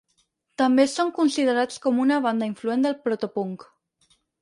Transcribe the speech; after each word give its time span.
També 0.61 0.85
són 0.93 1.11
considerats 1.19 1.79
com 1.85 2.01
una 2.07 2.19
banda 2.27 2.51
influent 2.53 2.89
de 2.91 2.97
proto-punk. 3.07 3.73